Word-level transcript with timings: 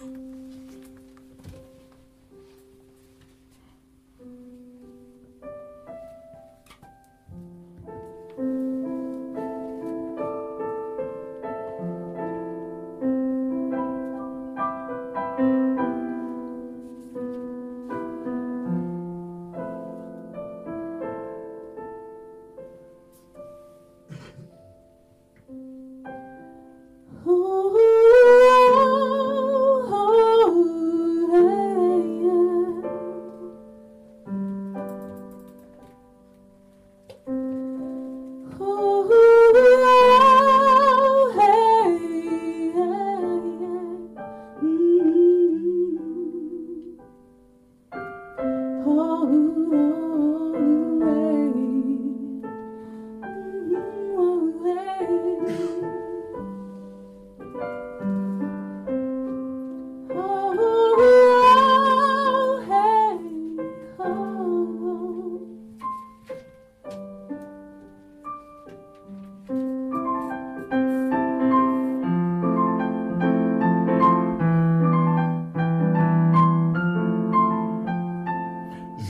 Bye. 0.00 0.39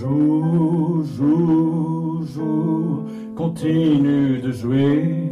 Joue, 0.00 1.04
joue, 1.14 2.24
joue, 2.34 3.04
continue 3.36 4.40
de 4.40 4.50
jouer. 4.50 5.30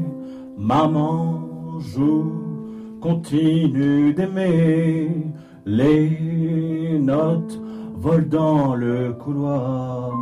Maman 0.58 1.80
joue, 1.80 2.98
continue 3.00 4.12
d'aimer. 4.12 5.33
Les 5.64 6.98
notes 7.00 7.58
volent 7.96 8.28
dans 8.28 8.74
le 8.74 9.14
couloir. 9.14 10.12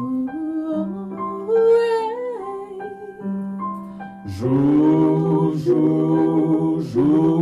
Joue, 4.26 5.54
joue, 5.56 6.80
joue, 6.92 7.35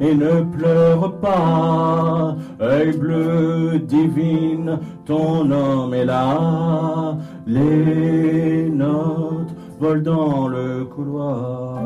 et 0.00 0.14
ne 0.14 0.42
pleure 0.42 1.18
pas. 1.20 2.36
Œil 2.60 2.96
bleu 2.96 3.78
divine, 3.78 4.78
ton 5.04 5.50
homme 5.50 5.94
est 5.94 6.04
là. 6.04 7.16
Les 7.46 8.70
notes 8.70 9.54
volent 9.78 10.02
dans 10.02 10.48
le 10.48 10.84
couloir. 10.84 11.80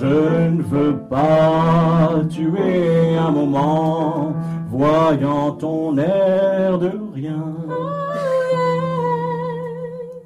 Je 0.00 0.50
ne 0.50 0.62
veux 0.62 0.96
pas 1.10 2.22
tuer 2.28 3.16
un 3.16 3.32
moment, 3.32 4.32
voyant 4.68 5.50
ton 5.52 5.98
air 5.98 6.78
de 6.78 6.92
rien. 7.12 7.44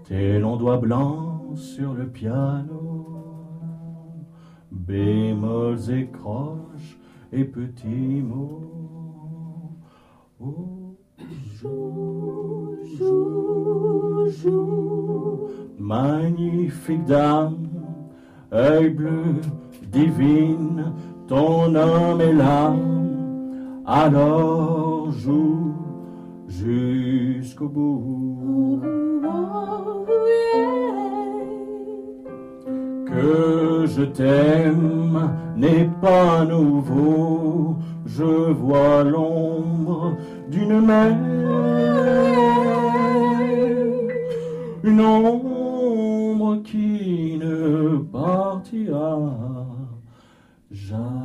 Tes 0.06 0.38
longs 0.38 0.56
doigts 0.56 0.76
blancs 0.76 1.56
sur 1.56 1.94
le 1.94 2.04
piano, 2.04 3.11
bémols 4.86 5.90
et 5.90 6.08
croches 6.08 6.98
et 7.32 7.44
petits 7.44 8.22
mots. 8.22 9.78
Oh, 10.40 10.96
joue, 11.60 12.76
joue, 12.98 14.28
joue, 14.42 15.48
magnifique 15.78 17.04
dame, 17.04 17.68
œil 18.52 18.90
bleu, 18.90 19.40
divine, 19.86 20.92
ton 21.28 21.74
homme 21.74 22.20
est 22.20 22.32
là. 22.32 22.74
Alors 23.86 25.12
joue 25.12 25.74
jusqu'au 26.48 27.68
bout. 27.68 28.61
Je 33.84 34.02
t'aime 34.02 35.30
n'est 35.56 35.90
pas 36.00 36.44
nouveau, 36.44 37.76
je 38.06 38.22
vois 38.52 39.02
l'ombre 39.02 40.16
d'une 40.48 40.80
mer, 40.80 41.16
une 44.84 45.00
ombre 45.00 46.62
qui 46.62 47.38
ne 47.38 47.98
partira 48.12 49.18
jamais. 50.70 51.21